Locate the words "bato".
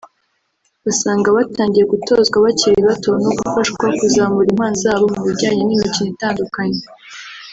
2.87-3.11